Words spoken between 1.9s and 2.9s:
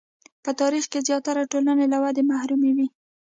له ودې محرومې وې.